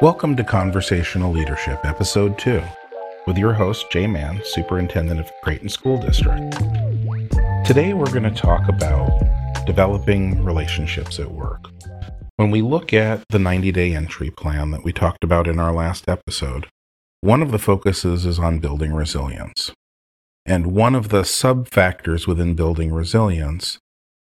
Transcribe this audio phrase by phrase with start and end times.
[0.00, 2.62] Welcome to Conversational Leadership, Episode 2,
[3.26, 6.52] with your host, Jay Mann, Superintendent of Creighton School District.
[7.66, 9.10] Today, we're going to talk about
[9.66, 11.64] developing relationships at work.
[12.36, 15.72] When we look at the 90 day entry plan that we talked about in our
[15.72, 16.68] last episode,
[17.20, 19.72] one of the focuses is on building resilience.
[20.46, 23.80] And one of the sub factors within building resilience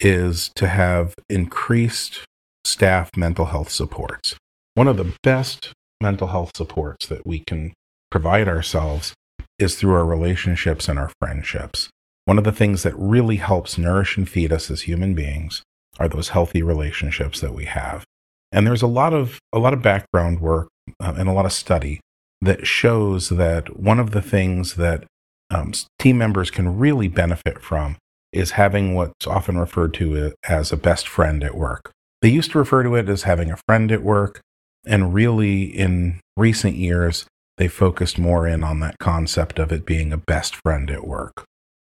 [0.00, 2.25] is to have increased
[2.64, 4.35] staff mental health supports
[4.75, 7.73] one of the best mental health supports that we can
[8.11, 9.15] provide ourselves
[9.59, 11.88] is through our relationships and our friendships.
[12.24, 15.62] One of the things that really helps nourish and feed us as human beings
[15.98, 18.05] are those healthy relationships that we have.
[18.52, 20.69] And there's a lot of a lot of background work
[21.01, 22.01] uh, and a lot of study
[22.41, 25.05] that shows that one of the things that
[25.51, 27.96] um, team members can really benefit from
[28.32, 31.91] is having what's often referred to as a best friend at work.
[32.21, 34.41] They used to refer to it as having a friend at work.
[34.88, 37.27] And really, in recent years,
[37.59, 41.45] they focused more in on that concept of it being a best friend at work.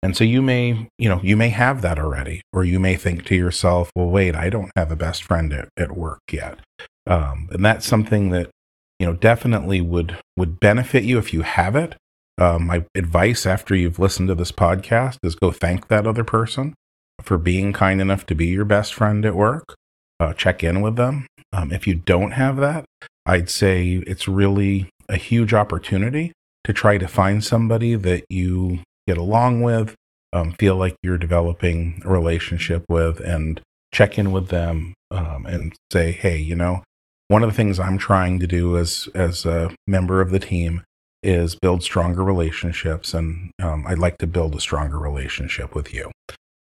[0.02, 3.24] And so you may, you know, you may have that already, or you may think
[3.26, 6.58] to yourself, well, wait, I don't have a best friend at, at work yet.
[7.06, 8.50] Um, and that's something that,
[8.98, 11.96] you know, definitely would, would benefit you if you have it.
[12.36, 16.74] Um, my advice after you've listened to this podcast is go thank that other person
[17.20, 19.76] for being kind enough to be your best friend at work
[20.22, 21.26] uh, check in with them.
[21.52, 22.84] Um, if you don't have that,
[23.26, 26.32] I'd say it's really a huge opportunity
[26.64, 29.94] to try to find somebody that you get along with,
[30.32, 33.60] um, feel like you're developing a relationship with, and
[33.92, 36.82] check in with them um, and say, hey, you know,
[37.28, 40.82] one of the things I'm trying to do as as a member of the team
[41.22, 46.10] is build stronger relationships, and um, I'd like to build a stronger relationship with you.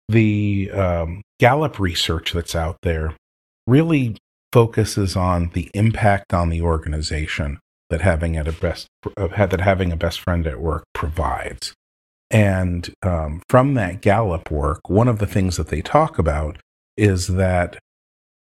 [0.08, 3.14] The um, Gallup research that's out there
[3.70, 4.18] really
[4.52, 8.88] focuses on the impact on the organization that having a best
[9.28, 11.74] that having a best friend at work provides.
[12.32, 16.58] And um, from that Gallup work, one of the things that they talk about
[16.96, 17.80] is that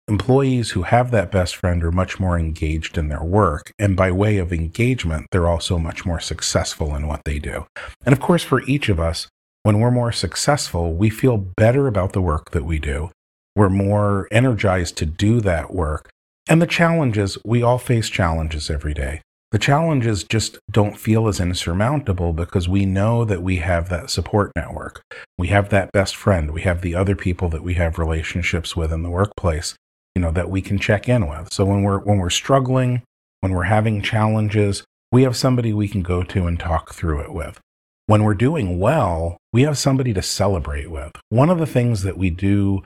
[0.09, 3.73] employees who have that best friend are much more engaged in their work.
[3.79, 7.67] And by way of engagement, they're also much more successful in what they do.
[8.05, 9.29] And of course, for each of us,
[9.63, 13.11] when we're more successful, we feel better about the work that we do
[13.55, 16.11] we're more energized to do that work.
[16.49, 19.23] And the challenges, we all face challenges every day.
[19.53, 24.53] The challenges just don't feel as insurmountable because we know that we have that support
[24.55, 25.03] network.
[25.37, 26.53] We have that best friend.
[26.53, 29.75] We have the other people that we have relationships with in the workplace,
[30.15, 31.53] you know, that we can check in with.
[31.53, 33.03] So when we're when we're struggling,
[33.41, 37.33] when we're having challenges, we have somebody we can go to and talk through it
[37.33, 37.59] with.
[38.07, 41.13] When we're doing well, we have somebody to celebrate with.
[41.29, 42.83] One of the things that we do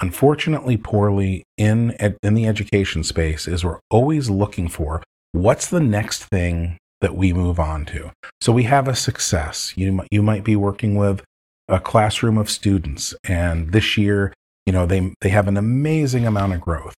[0.00, 1.92] unfortunately poorly in
[2.22, 5.02] in the education space is we're always looking for
[5.32, 8.10] what's the next thing that we move on to.
[8.40, 9.72] So we have a success.
[9.76, 11.22] You you might be working with
[11.68, 14.32] a classroom of students and this year,
[14.64, 16.94] you know, they they have an amazing amount of growth.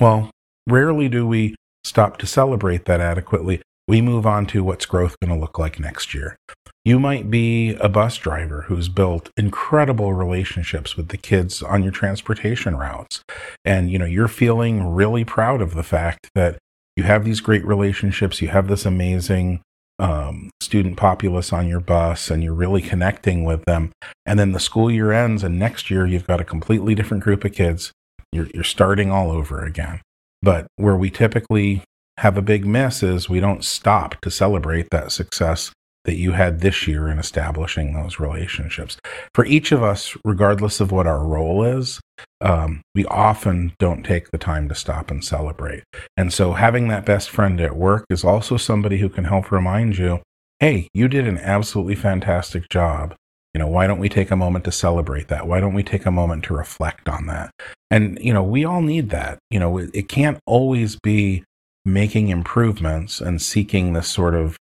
[0.00, 0.30] Well,
[0.66, 3.62] rarely do we stop to celebrate that adequately.
[3.90, 6.36] We move on to what's growth going to look like next year.
[6.84, 11.90] You might be a bus driver who's built incredible relationships with the kids on your
[11.90, 13.24] transportation routes.
[13.64, 16.56] And you know, you're feeling really proud of the fact that
[16.94, 19.60] you have these great relationships, you have this amazing
[19.98, 23.90] um, student populace on your bus, and you're really connecting with them.
[24.24, 27.44] And then the school year ends, and next year you've got a completely different group
[27.44, 27.90] of kids.
[28.30, 30.00] You're, you're starting all over again.
[30.42, 31.82] But where we typically
[32.18, 35.72] have a big miss is we don't stop to celebrate that success
[36.04, 38.96] that you had this year in establishing those relationships.
[39.34, 42.00] For each of us, regardless of what our role is,
[42.40, 45.82] um, we often don't take the time to stop and celebrate.
[46.16, 49.98] And so, having that best friend at work is also somebody who can help remind
[49.98, 50.20] you
[50.60, 53.14] hey, you did an absolutely fantastic job.
[53.54, 55.46] You know, why don't we take a moment to celebrate that?
[55.46, 57.50] Why don't we take a moment to reflect on that?
[57.90, 59.38] And, you know, we all need that.
[59.50, 61.44] You know, it, it can't always be
[61.84, 64.56] making improvements and seeking this sort of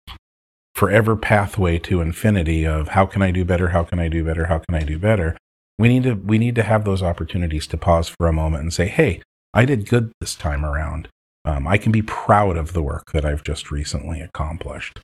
[0.74, 3.70] forever pathway to infinity of how can I do better?
[3.70, 4.46] How can I do better?
[4.46, 5.36] How can I do better?
[5.78, 8.74] We need to we need to have those opportunities to pause for a moment and
[8.74, 9.22] say, "Hey,
[9.54, 11.08] I did good this time around.
[11.46, 15.00] Um, I can be proud of the work that I've just recently accomplished."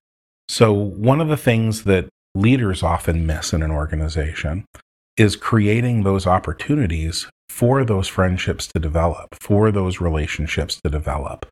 [0.48, 4.66] So one of the things that leaders often miss in an organization
[5.18, 11.46] is creating those opportunities for those friendships to develop, for those relationships to develop.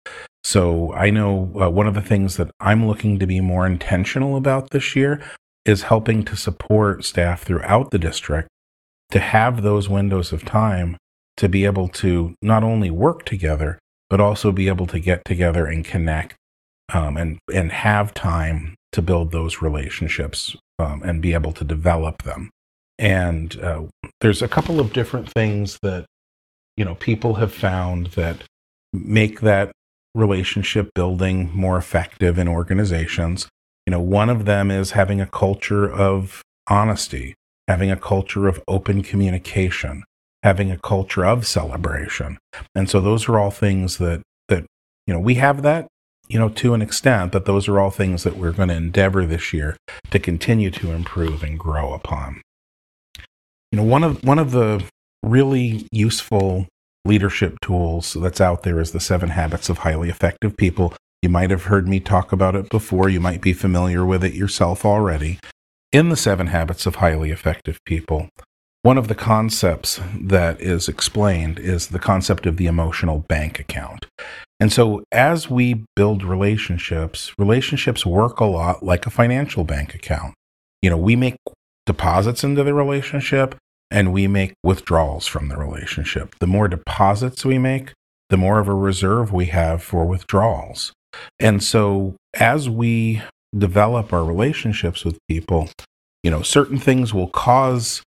[0.54, 4.36] So I know uh, one of the things that I'm looking to be more intentional
[4.36, 5.20] about this year
[5.66, 8.50] is helping to support staff throughout the district
[9.10, 10.96] to have those windows of time
[11.38, 13.80] to be able to not only work together,
[14.12, 16.36] but also be able to get together and connect
[16.94, 22.22] um, and and have time to build those relationships um, and be able to develop
[22.22, 22.52] them.
[23.00, 23.86] And uh,
[24.22, 26.06] there's a couple of different things that
[26.78, 28.44] you know people have found that
[28.94, 29.72] make that
[30.16, 33.48] relationship building more effective in organizations.
[33.86, 37.36] You know, one of them is having a culture of honesty,
[37.68, 40.04] having a culture of open communication,
[40.44, 42.38] having a culture of celebration.
[42.76, 44.66] And so those are all things that that
[45.08, 45.88] you know, we have that
[46.28, 49.26] you know, to an extent, but those are all things that we're going to endeavor
[49.26, 49.78] this year
[50.12, 52.42] to continue to improve and grow upon.
[53.72, 54.84] You know, one of one of the
[55.22, 56.68] really useful
[57.06, 60.94] leadership tools that's out there is the seven habits of highly effective people.
[61.22, 63.10] You might have heard me talk about it before.
[63.10, 65.40] You might be familiar with it yourself already.
[65.92, 68.30] In the seven habits of highly effective people,
[68.82, 74.08] one of the concepts that is explained is the concept of the emotional bank account.
[74.60, 80.34] And so, as we build relationships, relationships work a lot like a financial bank account.
[80.82, 81.36] You know, we make
[81.86, 83.56] deposits into the relationship
[83.94, 86.36] and we make withdrawals from the relationship.
[86.40, 87.94] The more deposits we make,
[88.30, 90.92] the more of a reserve we have for withdrawals.
[91.40, 93.22] And so, as we
[93.56, 95.70] develop our relationships with people,
[96.24, 98.02] you know, certain things will cause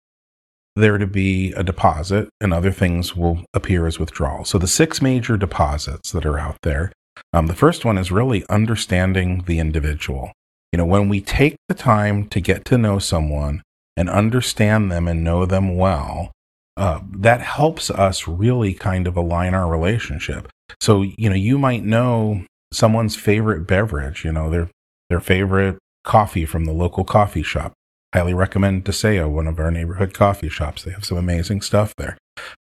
[0.77, 4.49] there to be a deposit and other things will appear as withdrawals.
[4.51, 6.93] So the six major deposits that are out there.
[7.33, 10.33] Um, the first one is really understanding the individual.
[10.73, 13.63] You know, when we take the time to get to know someone
[13.97, 16.33] and understand them and know them well,
[16.77, 20.49] uh, that helps us really kind of align our relationship.
[20.81, 24.71] So, you know, you might know someone's favorite beverage, you know, their
[25.11, 27.75] their favorite coffee from the local coffee shop
[28.13, 30.85] highly recommend Deseo, one of our neighborhood coffee shops.
[30.85, 32.19] They have some amazing stuff there.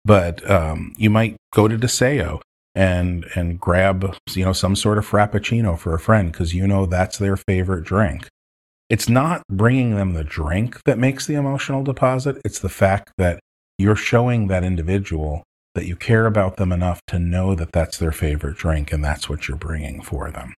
[0.06, 2.42] But um, you might go to Deseo
[2.76, 6.86] and and grab you know some sort of frappuccino for a friend because you know
[6.86, 8.28] that's their favorite drink.
[8.90, 12.42] It's not bringing them the drink that makes the emotional deposit.
[12.44, 13.40] It's the fact that
[13.78, 15.44] you're showing that individual
[15.76, 19.30] that you care about them enough to know that that's their favorite drink and that's
[19.30, 20.54] what you're bringing for them.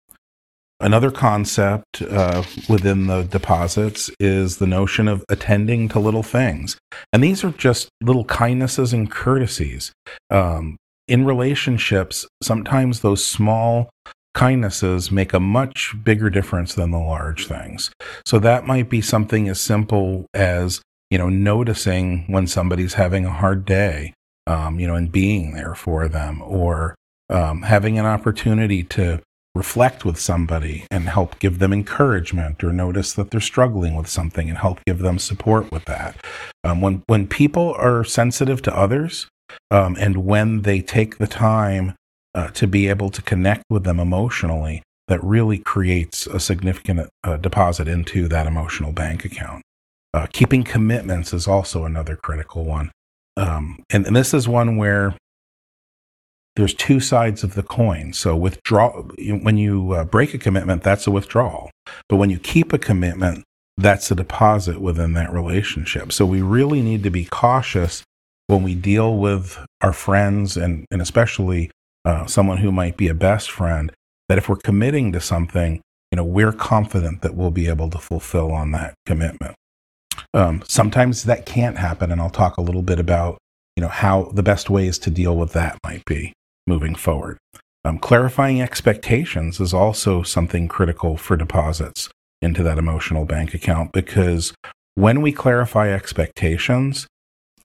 [0.80, 6.78] Another concept uh, within the deposits is the notion of attending to little things.
[7.14, 9.92] And these are just little kindnesses and courtesies.
[10.32, 13.92] Um, in relationships, sometimes those small
[14.34, 17.92] kindnesses make a much bigger difference than the large things.
[18.26, 23.34] So that might be something as simple as, you know, noticing when somebody's having a
[23.34, 24.14] hard day,
[24.48, 26.96] um, you know, and being there for them, or
[27.30, 29.22] um, having an opportunity to
[29.54, 34.48] reflect with somebody and help give them encouragement or notice that they're struggling with something
[34.48, 36.16] and help give them support with that.
[36.64, 39.28] Um, when, when people are sensitive to others
[39.70, 41.96] um, and when they take the time
[42.36, 47.38] uh, to be able to connect with them emotionally, that really creates a significant uh,
[47.38, 49.62] deposit into that emotional bank account.
[50.14, 52.92] Uh, keeping commitments is also another critical one.
[53.38, 55.16] Um, and, and this is one where
[56.56, 58.14] there's two sides of the coin.
[58.14, 61.72] So withdraw when you uh, break a commitment, that's a withdrawal.
[62.10, 63.46] But when you keep a commitment,
[63.78, 66.12] that's a deposit within that relationship.
[66.12, 68.04] So we really need to be cautious
[68.48, 71.72] when we deal with our friends and and especially
[72.06, 73.92] uh, someone who might be a best friend.
[74.30, 75.82] That if we're committing to something,
[76.12, 79.56] you know, we're confident that we'll be able to fulfill on that commitment.
[80.34, 83.38] Um, sometimes that can't happen, and I'll talk a little bit about
[83.76, 86.34] you know how the best ways to deal with that might be
[86.68, 87.38] moving forward.
[87.84, 92.10] Um, clarifying expectations is also something critical for deposits
[92.42, 94.54] into that emotional bank account because
[94.96, 97.08] when we clarify expectations,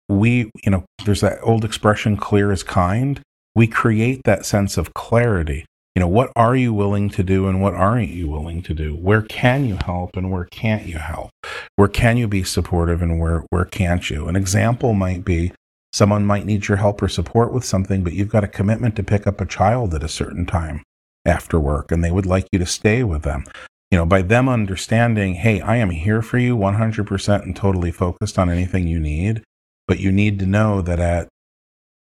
[0.09, 3.21] we, you know, there's that old expression, clear as kind.
[3.57, 5.65] We create that sense of clarity.
[5.97, 8.95] You know, what are you willing to do and what aren't you willing to do?
[8.95, 11.31] Where can you help and where can't you help?
[11.75, 14.29] Where can you be supportive and where, where can't you?
[14.29, 15.53] An example might be
[15.97, 19.03] Someone might need your help or support with something, but you've got a commitment to
[19.03, 20.83] pick up a child at a certain time
[21.25, 23.45] after work and they would like you to stay with them.
[23.91, 28.39] You know, by them understanding, hey, I am here for you 100% and totally focused
[28.39, 29.43] on anything you need,
[29.89, 31.29] but you need to know that at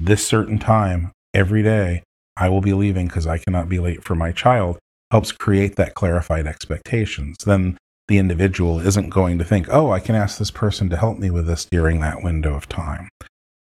[0.00, 2.02] this certain time every day,
[2.36, 4.78] I will be leaving because I cannot be late for my child,
[5.10, 7.36] helps create that clarified expectations.
[7.44, 7.76] Then
[8.08, 11.30] the individual isn't going to think, oh, I can ask this person to help me
[11.30, 13.08] with this during that window of time.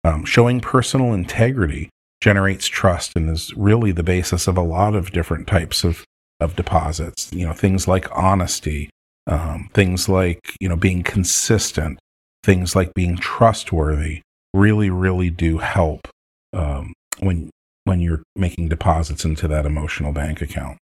[0.04, 5.12] Um, showing personal integrity generates trust and is really the basis of a lot of
[5.12, 6.04] different types of,
[6.40, 7.32] of deposits.
[7.32, 8.90] You know, things like honesty,
[9.26, 11.98] um, things like, you know, being consistent,
[12.42, 14.22] things like being trustworthy
[14.54, 16.08] really, really do help
[16.52, 17.50] um, when
[17.86, 20.76] when you're making deposits into that emotional bank account.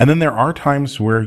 [0.00, 1.26] And then there are times where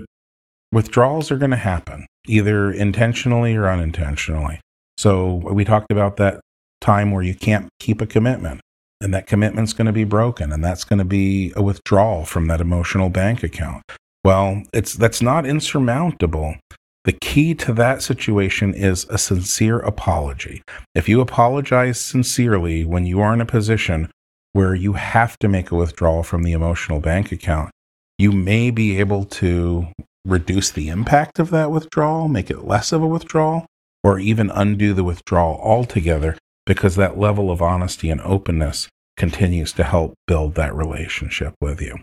[0.72, 4.60] withdrawals are going to happen, either intentionally or unintentionally.
[4.98, 6.42] So we talked about that
[6.82, 8.62] time where you can't keep a commitment
[9.00, 12.48] and that commitment's going to be broken and that's going to be a withdrawal from
[12.48, 13.84] that emotional bank account.
[14.24, 16.56] Well, it's that's not insurmountable.
[17.04, 20.64] The key to that situation is a sincere apology.
[20.96, 24.10] If you apologize sincerely when you are in a position
[24.56, 27.70] where you have to make a withdrawal from the emotional bank account,
[28.18, 29.86] you may be able to
[30.24, 33.66] reduce the impact of that withdrawal, make it less of a withdrawal,
[34.02, 39.84] or even undo the withdrawal altogether because that level of honesty and openness continues to
[39.84, 41.98] help build that relationship with you.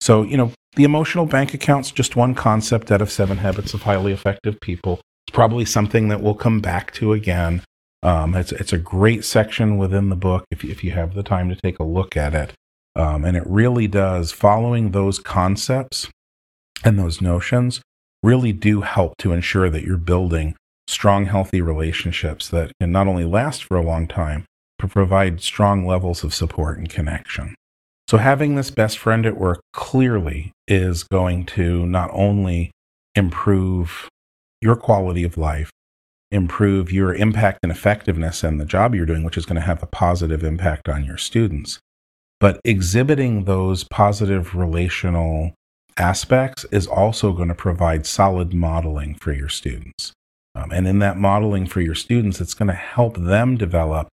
[0.00, 3.82] So, you know, the emotional bank account's just one concept out of seven habits of
[3.82, 4.98] highly effective people.
[5.26, 7.62] It's probably something that we'll come back to again.
[8.02, 11.48] Um, it's, it's a great section within the book if, if you have the time
[11.48, 12.52] to take a look at it.
[12.94, 16.08] Um, and it really does, following those concepts
[16.84, 17.80] and those notions
[18.22, 20.54] really do help to ensure that you're building
[20.88, 24.44] strong, healthy relationships that can not only last for a long time,
[24.78, 27.54] but provide strong levels of support and connection.
[28.08, 32.70] So, having this best friend at work clearly is going to not only
[33.14, 34.08] improve
[34.62, 35.70] your quality of life,
[36.30, 39.82] improve your impact and effectiveness in the job you're doing, which is going to have
[39.82, 41.78] a positive impact on your students,
[42.40, 45.52] but exhibiting those positive relational
[45.96, 50.12] aspects is also going to provide solid modeling for your students.
[50.54, 54.08] Um, and in that modeling for your students, it's going to help them develop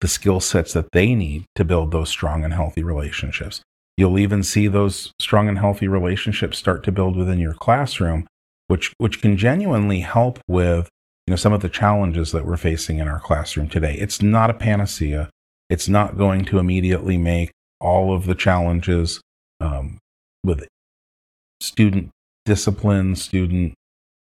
[0.00, 3.62] the skill sets that they need to build those strong and healthy relationships.
[3.96, 8.26] You'll even see those strong and healthy relationships start to build within your classroom,
[8.68, 10.88] which, which can genuinely help with
[11.28, 13.92] you know, some of the challenges that we're facing in our classroom today.
[13.96, 15.28] It's not a panacea.
[15.68, 17.50] It's not going to immediately make
[17.82, 19.20] all of the challenges
[19.60, 19.98] um,
[20.42, 20.66] with
[21.60, 22.08] student
[22.46, 23.74] discipline, student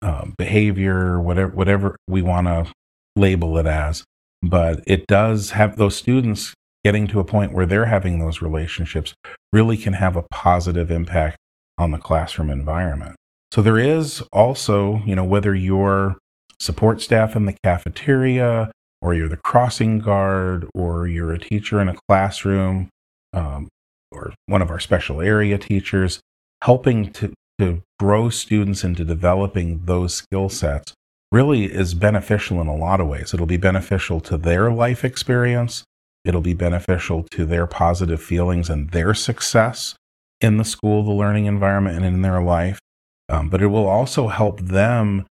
[0.02, 2.70] um, behavior, whatever whatever we want to
[3.16, 4.04] label it as.
[4.42, 6.54] But it does have those students
[6.84, 9.14] getting to a point where they're having those relationships
[9.54, 11.38] really can have a positive impact
[11.78, 13.16] on the classroom environment.
[13.54, 16.18] So there is also, you know, whether you're
[16.60, 21.88] support staff in the cafeteria or you're the crossing guard or you're a teacher in
[21.88, 22.90] a classroom
[23.34, 23.70] um,
[24.12, 26.20] or one of our special area teachers,
[26.64, 30.94] helping to, to grow students into developing those skill sets
[31.32, 33.34] really is beneficial in a lot of ways.
[33.34, 35.84] It'll be beneficial to their life experience,
[36.26, 39.96] it'll be beneficial to their positive feelings and their success
[40.42, 42.80] in the school, the learning environment, and in their life.
[43.28, 45.26] Um, but it will also help them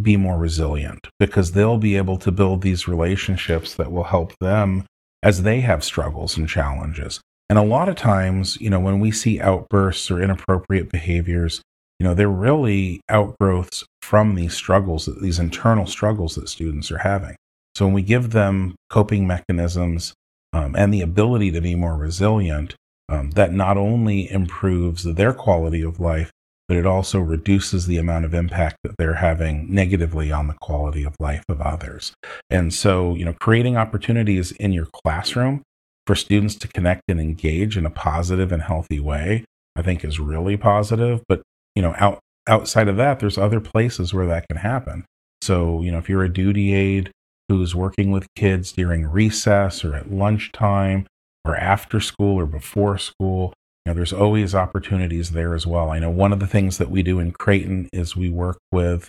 [0.00, 4.84] be more resilient because they'll be able to build these relationships that will help them
[5.22, 7.20] as they have struggles and challenges.
[7.48, 11.60] And a lot of times, you know, when we see outbursts or inappropriate behaviors,
[11.98, 17.36] you know, they're really outgrowths from these struggles, these internal struggles that students are having.
[17.74, 20.14] So when we give them coping mechanisms
[20.52, 22.74] um, and the ability to be more resilient,
[23.08, 26.30] um, that not only improves their quality of life,
[26.68, 31.04] but it also reduces the amount of impact that they're having negatively on the quality
[31.04, 32.12] of life of others.
[32.48, 35.62] And so, you know, creating opportunities in your classroom
[36.06, 39.44] for students to connect and engage in a positive and healthy way,
[39.76, 41.22] I think is really positive.
[41.28, 41.42] But,
[41.74, 45.04] you know, out, outside of that, there's other places where that can happen.
[45.42, 47.10] So, you know, if you're a duty aide
[47.48, 51.06] who's working with kids during recess or at lunchtime
[51.44, 53.52] or after school or before school,
[53.84, 55.90] you know, there's always opportunities there as well.
[55.90, 59.08] I know one of the things that we do in Creighton is we work with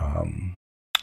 [0.00, 0.54] um,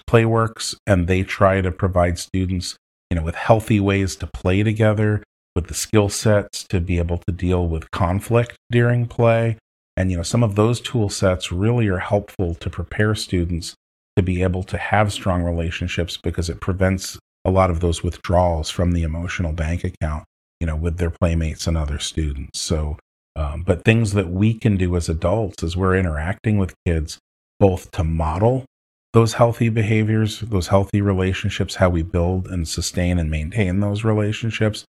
[0.10, 2.78] Playworks, and they try to provide students
[3.14, 5.22] you know, with healthy ways to play together,
[5.56, 9.56] with the skill sets to be able to deal with conflict during play.
[9.96, 13.76] And, you know, some of those tool sets really are helpful to prepare students
[14.18, 18.72] to be able to have strong relationships because it prevents a lot of those withdrawals
[18.72, 20.24] from the emotional bank account,
[20.60, 22.60] you know, with their playmates and other students.
[22.60, 22.98] So,
[23.36, 27.20] um, but things that we can do as adults as we're interacting with kids,
[27.60, 28.66] both to model
[29.14, 34.86] those healthy behaviors, those healthy relationships, how we build and sustain and maintain those relationships,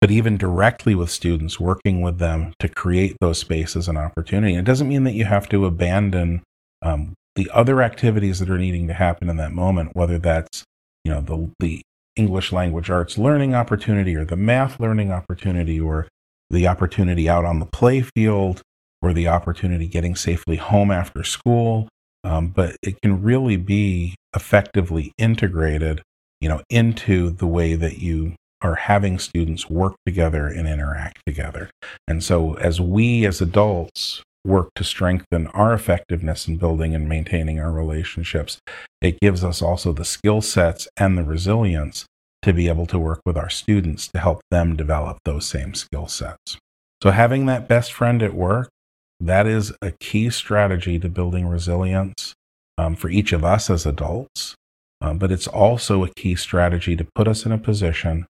[0.00, 4.54] but even directly with students, working with them to create those spaces and opportunity.
[4.54, 6.42] it doesn't mean that you have to abandon
[6.82, 10.64] um, the other activities that are needing to happen in that moment, whether that's
[11.04, 11.82] you know the the
[12.16, 16.08] English language arts learning opportunity or the math learning opportunity or
[16.50, 18.62] the opportunity out on the play field
[19.02, 21.88] or the opportunity getting safely home after school
[22.24, 26.02] um, but it can really be effectively integrated,
[26.40, 31.70] you know, into the way that you are having students work together and interact together.
[32.06, 37.58] And so, as we as adults work to strengthen our effectiveness in building and maintaining
[37.58, 38.58] our relationships,
[39.00, 42.04] it gives us also the skill sets and the resilience
[42.42, 46.06] to be able to work with our students to help them develop those same skill
[46.06, 46.58] sets.
[47.02, 48.70] So, having that best friend at work,
[49.20, 52.34] that is a key strategy to building resilience
[52.78, 54.54] um, for each of us as adults.
[55.02, 58.26] Um, but it's also a key strategy to put us in a position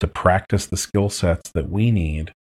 [0.00, 2.32] to practice the skill sets that we need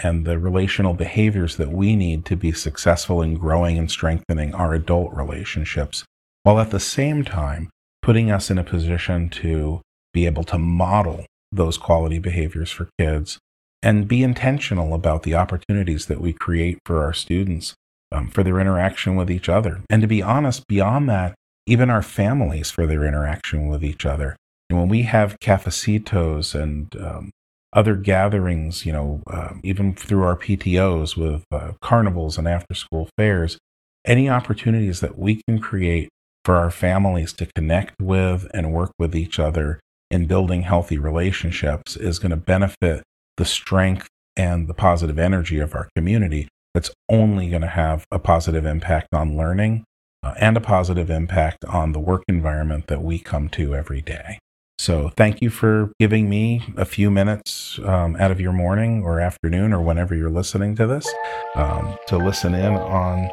[0.00, 4.74] and the relational behaviors that we need to be successful in growing and strengthening our
[4.74, 6.04] adult relationships,
[6.44, 7.68] while at the same time
[8.02, 9.80] putting us in a position to
[10.18, 13.38] be able to model those quality behaviors for kids
[13.82, 17.74] and be intentional about the opportunities that we create for our students
[18.10, 19.80] um, for their interaction with each other.
[19.88, 24.36] And to be honest, beyond that, even our families for their interaction with each other.
[24.68, 27.30] And when we have cafecitos and um,
[27.72, 33.08] other gatherings, you know, uh, even through our PTOs with uh, carnivals and after school
[33.16, 33.56] fairs,
[34.04, 36.08] any opportunities that we can create
[36.44, 39.78] for our families to connect with and work with each other
[40.10, 43.02] in building healthy relationships is going to benefit
[43.36, 46.48] the strength and the positive energy of our community.
[46.74, 49.84] That's only going to have a positive impact on learning
[50.22, 54.38] uh, and a positive impact on the work environment that we come to every day.
[54.78, 59.18] So, thank you for giving me a few minutes um, out of your morning or
[59.20, 61.08] afternoon or whenever you're listening to this
[61.56, 63.28] um, to listen in on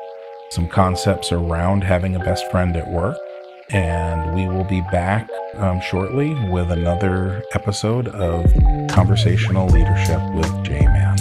[0.49, 3.17] some concepts around having a best friend at work.
[3.69, 8.45] And we will be back um, shortly with another episode of
[8.89, 11.17] Conversational Leadership with Jay Mann.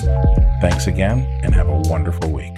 [0.61, 2.55] Thanks again and have a wonderful week.